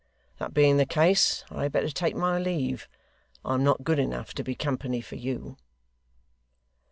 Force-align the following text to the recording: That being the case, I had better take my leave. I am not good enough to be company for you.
That 0.39 0.51
being 0.55 0.77
the 0.77 0.87
case, 0.87 1.43
I 1.51 1.61
had 1.61 1.71
better 1.73 1.91
take 1.91 2.15
my 2.15 2.39
leave. 2.39 2.89
I 3.45 3.53
am 3.53 3.63
not 3.63 3.83
good 3.83 3.99
enough 3.99 4.33
to 4.33 4.43
be 4.43 4.55
company 4.55 4.99
for 4.99 5.13
you. 5.15 5.57